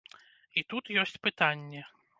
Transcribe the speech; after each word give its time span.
І 0.61 0.65
тут 0.73 0.91
ёсць 1.03 1.17
пытанні. 1.29 1.89